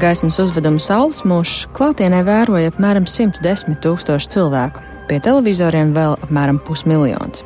gaismas 0.00 0.38
uzvedumu 0.40 0.80
saules 0.80 1.20
mūžs 1.28 1.66
klātienē 1.76 2.22
vēroja 2.24 2.70
apmēram 2.72 3.04
110 3.08 3.76
tūkstoši 3.84 4.30
cilvēku, 4.32 4.80
pie 5.10 5.18
televizoriem 5.20 5.92
vēl 5.96 6.16
apmēram 6.24 6.60
pusmiljons. 6.64 7.44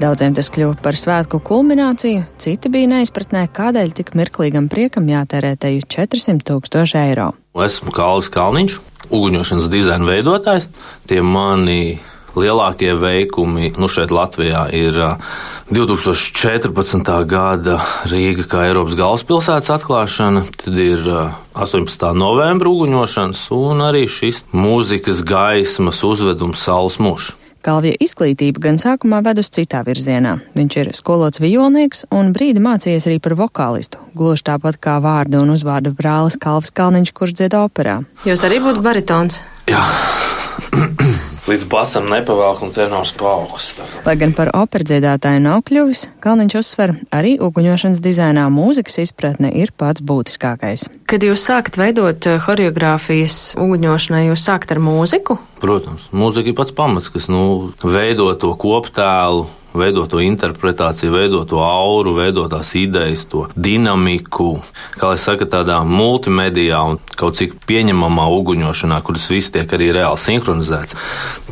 Daudziem 0.00 0.34
tas 0.34 0.48
kļuva 0.50 0.78
par 0.82 0.96
svētku 0.98 1.38
kulmināciju, 1.44 2.24
citi 2.40 2.70
bija 2.72 2.90
neizpratnē, 2.96 3.44
kādēļ 3.54 3.92
tik 3.98 4.14
mirklīgam 4.18 4.70
priekam 4.72 5.06
jātērē 5.12 5.54
teju 5.60 5.84
400 5.84 6.42
tūkstoši 6.48 6.98
eiro. 7.02 7.28
Esmu 7.54 7.92
Kālis 7.94 8.32
Kalniņš, 8.34 8.80
uguņošanas 9.14 9.70
dizaina 9.70 10.08
veidotājs. 10.08 10.66
Tie 11.06 11.20
mani 11.22 12.00
lielākie 12.38 12.92
veikumi 12.98 13.72
nu 13.78 13.88
šeit 13.90 14.12
Latvijā 14.14 14.66
ir 14.74 14.98
2014. 15.70 17.12
gada 17.30 17.78
Rīga 18.10 18.48
kā 18.50 18.66
Eiropas 18.68 18.98
galvaspilsētas 18.98 19.72
atklāšana, 19.78 20.44
tad 20.60 20.80
ir 20.80 21.06
18. 21.54 22.10
novembra 22.18 22.72
uguņošanas 22.72 23.46
un 23.54 23.86
arī 23.86 24.04
šis 24.10 24.44
mūzikas 24.52 25.24
gaismas 25.26 26.02
uzvedums 26.04 26.62
Saules 26.66 27.00
mūžs. 27.02 27.34
Kalvija 27.64 27.96
izglītība 28.04 28.60
gan 28.66 28.76
sākumā 28.76 29.22
ved 29.24 29.38
uz 29.40 29.48
citā 29.54 29.80
virzienā. 29.86 30.34
Viņš 30.52 30.74
ir 30.82 30.90
skolots 30.98 31.40
vijolnieks 31.40 32.04
un 32.12 32.34
brīdi 32.36 32.60
mācījies 32.60 33.08
arī 33.08 33.16
par 33.24 33.38
vokālistu, 33.40 34.02
gluži 34.12 34.44
tāpat 34.50 34.76
kā 34.84 34.98
vārdu 35.00 35.40
un 35.40 35.54
uzvārdu 35.54 35.94
brālis 35.96 36.36
Kalvs 36.40 36.74
Kalniņš, 36.76 37.14
kurš 37.16 37.38
dzied 37.40 37.56
operā. 37.56 38.02
Jūs 38.28 38.44
arī 38.44 38.60
būtu 38.66 38.84
baritons? 38.84 39.40
Jā. 39.70 39.80
Līdz 41.54 41.66
basam 41.70 42.08
nepavēlk 42.10 42.62
un 42.66 42.72
tenors 42.74 43.12
paaugsts. 43.18 43.78
Lai 44.04 44.16
gan 44.18 44.34
par 44.34 44.50
operdziedātāju 44.58 45.42
nav 45.44 45.62
kļuvis, 45.68 46.08
Kalniņš 46.24 46.56
uzsver, 46.58 46.94
arī 47.14 47.36
uguņošanas 47.42 48.02
dizainā 48.02 48.48
mūzikas 48.52 48.98
izpratne 49.04 49.52
ir 49.54 49.70
pats 49.78 50.02
būtiskākais. 50.02 50.88
Kad 51.10 51.26
jūs 51.26 51.44
sākat 51.46 51.78
veidot 51.78 52.26
eh, 52.26 52.40
horeogrāfijas 52.42 53.54
uguņošanai, 53.60 54.26
jūs 54.30 54.46
sākat 54.48 54.74
ar 54.74 54.82
mūziku? 54.82 55.38
Protams, 55.62 56.08
mūzika 56.12 56.50
ir 56.50 56.58
pats 56.58 56.74
pamats, 56.74 57.12
kas 57.12 57.30
nu, 57.30 57.44
veido 57.84 58.32
to 58.40 58.54
koptēlu 58.58 59.46
veidot 59.74 60.10
to 60.10 60.22
interpretāciju, 60.22 61.12
veidot 61.14 61.48
to 61.50 61.60
auru, 61.62 62.14
veidot 62.18 62.50
tās 62.52 62.72
idejas, 62.78 63.26
to 63.30 63.46
dinamiku, 63.54 64.56
kā 64.98 65.12
lai 65.12 65.20
saka, 65.20 65.48
tādā 65.50 65.80
multimedijā 65.88 66.80
un 66.90 67.00
kaut 67.18 67.40
cik 67.40 67.58
pieņemamā 67.68 68.26
uguņošanā, 68.38 69.00
kuras 69.06 69.28
viss 69.32 69.54
tiek 69.54 69.70
arī 69.76 69.92
reāli 69.98 70.20
sinhronizēts. 70.24 70.98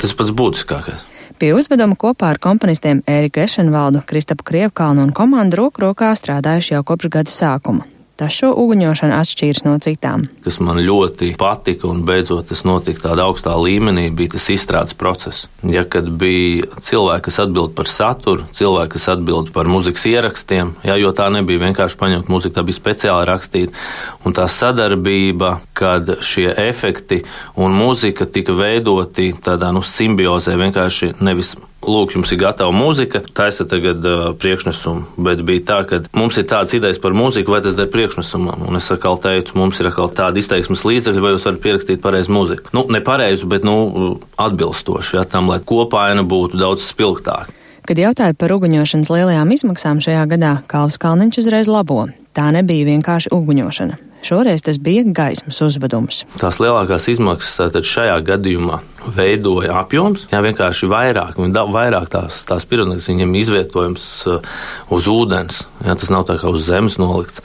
Tas 0.01 0.15
pats 0.19 0.35
būtiskākais. 0.35 1.09
Pie 1.43 1.51
uzveduma 1.57 1.97
kopā 1.99 2.29
ar 2.31 2.39
komponistiem 2.39 3.01
Ēriku 3.11 3.43
Ešenvaldu, 3.43 4.05
Kristapu 4.07 4.47
Krievkalnu 4.47 5.03
un 5.09 5.17
komandu 5.17 5.65
roku 5.65 5.83
rokā 5.89 6.13
strādājuši 6.15 6.77
jau 6.77 6.85
kopš 6.87 7.11
gada 7.11 7.35
sākuma 7.35 7.89
tas 8.23 8.37
šo 8.39 8.53
uguņošanu 8.63 9.17
atšķīras 9.19 9.65
no 9.67 9.75
citām. 9.83 10.27
Kas 10.45 10.61
man 10.63 10.79
ļoti 10.83 11.33
patika, 11.39 11.89
un 11.91 12.05
beidzot 12.07 12.53
tas 12.53 12.63
notika 12.69 13.09
tādā 13.09 13.27
augstā 13.27 13.57
līmenī, 13.59 14.09
bija 14.15 14.37
tas 14.37 14.47
izstrādes 14.55 14.95
process. 14.99 15.49
Ja 15.67 15.83
kad 15.89 16.07
bija 16.21 16.69
cilvēki, 16.87 17.27
kas 17.27 17.41
atbild 17.43 17.75
par 17.79 17.91
saturu, 17.91 18.47
cilvēki, 18.55 18.95
kas 18.95 19.09
atbild 19.17 19.51
par 19.55 19.71
muzikas 19.71 20.07
ierakstiem, 20.11 20.75
ja, 20.87 20.97
jo 21.01 21.11
tā 21.17 21.29
nebija 21.35 21.65
vienkārši 21.67 21.99
paņemt 21.99 22.31
muziku, 22.33 22.55
tā 22.59 22.67
bija 22.67 22.79
speciāli 22.79 23.29
rakstīta, 23.33 23.85
un 24.27 24.37
tā 24.37 24.47
sadarbība, 24.51 25.57
kad 25.79 26.17
šie 26.23 26.53
efekti 26.69 27.23
un 27.59 27.75
muzika 27.75 28.29
tika 28.31 28.55
veidoti 28.55 29.33
tādā 29.43 29.73
nu, 29.75 29.83
simbiozē, 29.83 30.55
vienkārši 30.61 31.15
nevis 31.21 31.57
lūk, 31.87 32.15
jums 32.17 32.33
ir 32.33 32.41
gatava 32.41 32.73
mūzika, 32.75 33.23
taisa 33.35 33.67
tagad 33.69 34.05
uh, 34.07 34.25
priekšnesumu. 34.39 35.17
Bet 35.27 35.43
bija 35.47 35.65
tā, 35.69 35.79
ka 35.89 36.03
mums 36.17 36.39
ir 36.41 36.47
tādas 36.51 36.75
idejas 36.79 37.01
par 37.03 37.17
mūziku, 37.17 37.55
vai 37.55 37.63
tas 37.65 37.77
der 37.79 37.91
priekšnesumam. 37.93 38.67
Un 38.69 38.79
es 38.79 38.91
atkal 38.95 39.19
teicu, 39.23 39.57
mums 39.59 39.81
ir 39.83 39.91
atkal 39.91 40.13
tāda 40.15 40.41
izteiksmes 40.43 40.85
līdzekļa, 40.89 41.25
vai 41.25 41.35
jūs 41.35 41.49
varat 41.49 41.65
pierakstīt 41.65 42.05
pareizu 42.05 42.35
mūziku. 42.35 42.73
Nu, 42.77 42.87
ne 42.93 43.03
pareizu, 43.05 43.49
bet 43.51 43.67
nu, 43.67 44.19
atbilstoši 44.41 45.19
ja, 45.19 45.27
tam, 45.29 45.51
lai 45.53 45.61
kopaina 45.65 46.25
būtu 46.27 46.61
daudz 46.61 46.87
spilgtāka. 46.87 47.51
Kad 47.83 47.99
jautāja 47.99 48.37
par 48.39 48.53
uguņošanas 48.55 49.11
lielajām 49.11 49.51
izmaksām 49.57 49.99
šajā 50.05 50.23
gadā, 50.31 50.53
Kalvs 50.71 51.01
Kalniņš 51.03 51.41
uzreiz 51.43 51.71
labo. 51.71 52.05
Tā 52.33 52.47
nebija 52.55 52.87
vienkārši 52.87 53.33
uguņošana. 53.35 53.99
Šoreiz 54.23 54.63
tas 54.63 54.79
bija 54.79 55.03
gaismas 55.03 55.59
uzvedums. 55.65 56.23
Tās 56.39 56.61
lielākās 56.63 57.09
izmaksas 57.11 57.75
šajā 57.89 58.21
gadījumā 58.27 58.79
veidoja 59.17 59.81
apjoms, 59.81 60.29
jā, 60.31 60.39
vienkārši 60.45 60.87
vairāk, 60.91 61.41
vairāk 61.75 62.07
tās, 62.13 62.39
tās 62.47 62.67
pirotehnikas 62.71 63.11
viņam 63.11 63.35
izvietojums 63.41 64.07
uh, 64.31 64.55
uz 64.95 65.11
ūdens. 65.11 65.65
Jā, 65.83 65.99
tas 65.99 66.13
nav 66.15 66.29
tā 66.31 66.39
kā 66.39 66.53
uz 66.55 66.69
zemes 66.69 67.01
nolikts. 67.03 67.43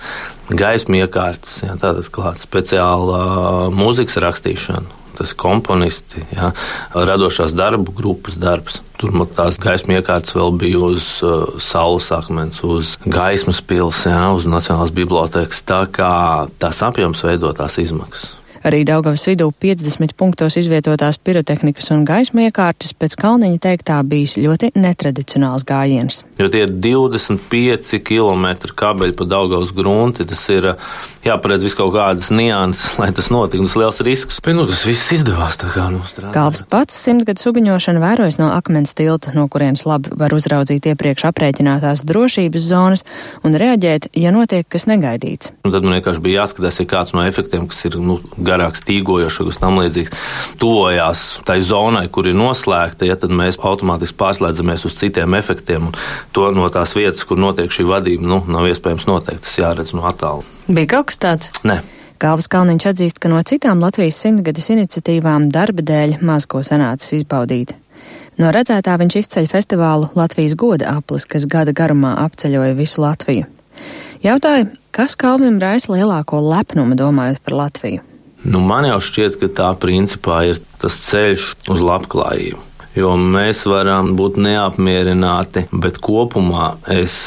Gaisma 0.53 1.01
iekārtas, 1.01 1.63
jā, 1.65 1.73
tātad 1.81 2.11
klāta 2.13 2.45
speciāla 2.45 3.23
uh, 3.25 3.59
mūzikas 3.73 4.21
rakstīšana 4.23 5.06
tas 5.17 5.33
komponisti, 5.37 6.23
ja, 6.35 6.51
radošās 6.93 7.55
darbu 7.57 7.95
grupas 7.97 8.37
darbs. 8.39 8.81
Tur 8.97 9.13
tās 9.35 9.59
gaismas 9.61 9.99
iekārtas 9.99 10.33
vēl 10.37 10.55
bija 10.57 10.81
uz 10.87 11.09
uh, 11.25 11.59
saules 11.61 12.09
akmens, 12.15 12.63
uz 12.65 12.95
gaismas 13.05 13.61
pilsētas, 13.61 14.09
ja, 14.13 14.23
uz 14.33 14.47
Nacionālās 14.49 14.93
bibliotekas. 14.95 15.61
Tā 15.67 15.83
kā 15.93 16.11
tās 16.61 16.81
apjoms 16.85 17.21
veido 17.27 17.53
tās 17.57 17.77
izmaksas. 17.83 18.36
Arī 18.65 18.83
Daugavas 18.87 19.27
vidū 19.29 19.49
50 19.51 20.15
punktos 20.17 20.57
izvietotās 20.59 21.19
pirotehnikas 21.21 21.91
un 21.93 22.05
gaisma 22.07 22.47
iekārtas 22.47 22.95
pēc 22.97 23.17
Kalniņa 23.21 23.61
teiktā 23.63 23.99
bijis 24.07 24.37
ļoti 24.41 24.71
netradicionāls 24.77 25.65
gājiens. 25.67 26.23
Jo 26.39 26.49
tie 26.53 26.65
ir 26.65 26.73
25 26.73 28.01
km 28.05 28.47
kabeļi 28.77 29.17
pa 29.17 29.29
Daugavas 29.29 29.73
grunti, 29.75 30.25
tas 30.27 30.41
ir 30.53 30.71
jāparedz 31.27 31.65
vis 31.67 31.75
kaut 31.77 31.93
kādas 31.95 32.29
nianses, 32.33 32.95
lai 33.01 33.11
tas 33.15 33.29
notiktu. 33.33 33.67
Tas 33.67 33.77
liels 33.79 34.01
risks. 34.07 34.39
Bet, 34.43 34.55
nu, 34.57 34.65
tas 34.69 34.83
viss 34.87 35.13
izdevās 35.15 35.59
tā 35.59 35.69
kā 35.73 35.87
nostrādāt. 35.93 36.33
Galvas 36.35 36.63
pats 36.69 36.97
simtgadus 37.07 37.47
uguņošanu 37.49 38.01
vērojas 38.03 38.39
no 38.41 38.51
akmens 38.55 38.95
tilta, 38.97 39.33
no 39.35 39.47
kurienes 39.51 39.85
labi 39.89 40.13
var 40.17 40.35
uzraudzīt 40.35 40.89
iepriekš 40.91 41.27
aprēķinātās 41.31 42.05
drošības 42.07 42.69
zonas 42.69 43.05
un 43.45 43.57
reaģēt, 43.59 44.11
ja 44.17 44.33
notiek 44.35 44.67
kas 44.71 44.87
negaidīts. 44.89 45.51
Un 45.67 45.75
tad 45.75 45.85
man 45.85 45.97
vienkārši 45.97 46.23
bija 46.23 46.43
jāskatās, 46.43 46.79
ja 46.81 46.87
kāds 46.89 47.15
no 47.17 47.25
efektiem, 47.27 47.67
kas 47.69 47.83
ir 47.89 47.99
nu, 48.01 48.19
garāks, 48.47 48.83
tīgojošs, 48.87 49.43
kas 49.49 49.59
tam 49.61 49.81
līdzīgs, 49.81 50.15
tuvojās 50.61 51.25
tai 51.47 51.59
zonai, 51.65 52.07
kur 52.13 52.29
ir 52.29 52.37
noslēgta, 52.37 53.07
ja 53.09 53.17
tad 53.19 53.33
mēs 53.35 53.59
automātiski 53.59 54.17
pārslēdzamies 54.19 54.87
uz 54.87 54.97
citiem 54.99 55.37
efektiem. 55.37 55.91
To 56.35 56.49
no 56.55 56.69
tās 56.73 56.95
vietas, 56.97 57.25
kur 57.27 57.39
notiek 57.41 57.71
šī 57.73 57.87
vadība, 57.89 58.27
nu, 58.27 58.41
nav 58.47 58.69
iespējams 58.71 59.07
noteikt. 59.09 59.45
Tas 59.47 59.59
jāredz 59.59 59.93
no 59.97 60.07
attālu. 60.09 60.47
Bija 60.67 60.97
kaut 60.97 61.11
kas 61.11 61.21
tāds? 61.23 61.51
Nē. 61.67 61.81
Galvas 62.17 62.47
Kalniņš 62.49 62.85
atzīst, 62.89 63.19
ka 63.21 63.29
no 63.29 63.37
citām 63.45 63.83
Latvijas 63.83 64.17
simtgades 64.23 64.71
iniciatīvām 64.73 65.51
darba 65.53 65.83
dēļ 65.85 66.17
maz 66.25 66.47
ko 66.49 66.63
sanācis 66.65 67.19
izbaudīt. 67.19 67.75
No 68.41 68.49
redzētā 68.53 68.95
viņš 68.97 69.19
izceļ 69.21 69.49
festivālu 69.51 70.09
Latvijas 70.17 70.55
goda 70.57 70.95
aplis, 70.97 71.27
kas 71.29 71.45
gada 71.49 71.73
garumā 71.77 72.15
apceļoja 72.25 72.73
visu 72.77 73.01
Latviju. 73.01 73.45
Jautāju, 74.25 74.71
kas 74.93 75.13
Kalvim 75.17 75.59
raisa 75.61 75.93
lielāko 75.93 76.41
lepnumu 76.41 76.97
domājot 76.97 77.41
par 77.45 77.57
Latviju? 77.61 78.01
Nu, 78.47 78.61
man 78.63 78.87
jau 78.87 79.01
šķiet, 79.03 79.35
ka 79.41 79.49
tā 79.51 79.67
principā 79.81 80.45
ir 80.47 80.61
tas 80.79 80.95
ceļš 81.09 81.49
uz 81.73 81.83
labklājību. 81.83 82.63
Jo 82.97 83.11
mēs 83.19 83.65
varam 83.69 84.15
būt 84.17 84.39
neapmierināti, 84.41 85.67
bet 85.69 85.99
kopumā 86.01 86.77
es 86.95 87.17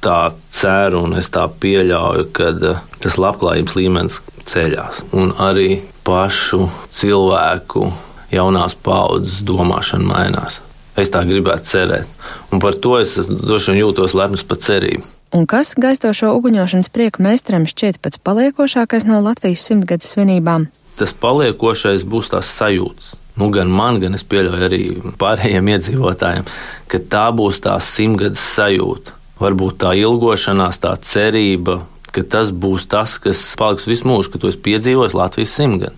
tā 0.00 0.30
ceru 0.54 1.04
un 1.08 1.18
es 1.20 1.28
tā 1.34 1.44
pieļauju, 1.60 2.28
ka 2.36 2.52
eh, 2.54 2.80
tas 3.02 3.18
labklājības 3.20 3.76
līmenis 3.76 4.20
ceļās. 4.48 5.02
Un 5.12 5.34
arī 5.42 5.82
pašu 6.06 6.68
cilvēku 6.96 7.90
jaunās 8.32 8.78
paudzes 8.78 9.42
domāšana 9.46 10.06
mainās. 10.06 10.60
Es 10.98 11.10
tā 11.12 11.24
gribētu 11.26 11.66
cerēt. 11.66 12.18
Un 12.54 12.62
par 12.62 12.78
to 12.82 12.96
es 13.00 13.16
droši 13.28 13.72
vien 13.72 13.82
jūtos 13.82 14.16
lepns 14.18 14.46
par 14.46 14.62
cerību. 14.62 15.04
Un 15.30 15.44
kas 15.46 15.76
gaistošo 15.78 16.32
uguņošanas 16.34 16.88
prieku 16.90 17.22
meistaram 17.22 17.62
šķiet 17.70 18.00
pats 18.02 18.18
paliekošākais 18.26 19.06
no 19.06 19.20
Latvijas 19.22 19.62
simtgades 19.62 20.10
svinībām? 20.10 20.66
Tas 20.98 21.14
paliekošais 21.14 22.02
būs 22.02 22.32
tās 22.32 22.50
sajūtas. 22.58 23.12
Nu, 23.38 23.46
gan 23.54 23.70
man, 23.70 24.00
gan 24.02 24.18
es 24.18 24.24
pieļauju 24.26 24.66
arī 24.66 24.80
pārējiem 25.20 25.70
iedzīvotājiem, 25.70 26.48
ka 26.90 27.00
tā 27.12 27.28
būs 27.36 27.60
tā 27.62 27.76
simtgades 27.78 28.42
sajūta. 28.56 29.14
Varbūt 29.40 29.78
tā 29.84 29.92
ilgošanās, 29.96 30.80
tā 30.82 30.96
cerība, 31.06 31.78
ka 32.10 32.26
tas 32.26 32.50
būs 32.50 32.88
tas, 32.90 33.14
kas 33.22 33.44
paliks 33.56 33.86
visu 33.88 34.10
mūžu, 34.10 34.34
ka 34.34 34.42
to 34.42 34.50
es 34.50 34.58
piedzīvoju 34.58 35.14
Latvijas 35.16 35.54
simtgadu. 35.56 35.94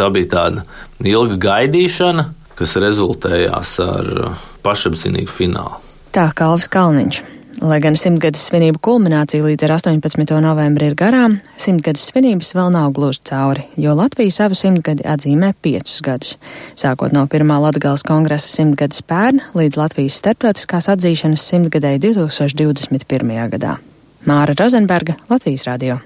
Tā 0.00 0.08
bija 0.08 0.30
tāda 0.32 0.64
ilga 1.04 1.36
gaidīšana, 1.44 2.26
kas 2.56 2.78
rezultējās 2.80 3.76
ar 3.84 4.10
pašapziņīgu 4.64 5.36
finālu. 5.36 5.78
Tā 6.16 6.30
kā 6.32 6.48
Alvis 6.48 6.72
Kalniņš. 6.72 7.22
Lai 7.60 7.76
gan 7.84 7.96
simtgades 7.98 8.40
svinību 8.48 8.80
kulminācija 8.82 9.44
līdz 9.44 9.66
ar 9.66 9.74
18. 9.76 10.32
novembri 10.40 10.88
ir 10.88 10.94
garām, 10.96 11.36
simtgades 11.60 12.06
svinības 12.08 12.54
vēl 12.56 12.70
nav 12.72 12.94
gluži 12.96 13.20
cauri, 13.28 13.66
jo 13.76 13.92
Latvija 13.98 14.32
savu 14.32 14.56
simtgadi 14.56 15.04
atzīmē 15.04 15.52
piecus 15.60 16.00
gadus. 16.04 16.38
Sākot 16.78 17.12
no 17.12 17.26
pirmā 17.30 17.60
Latgales 17.62 18.06
kongresa 18.08 18.48
simtgades 18.48 19.04
pērn 19.04 19.42
līdz 19.58 19.78
Latvijas 19.78 20.16
starptautiskās 20.22 20.88
atzīšanas 20.96 21.44
simtgadēji 21.52 22.06
2021. 22.08 23.36
gadā. 23.52 23.76
Māra 24.24 24.56
Rozenberga, 24.56 25.18
Latvijas 25.28 25.68
radio. 25.68 26.00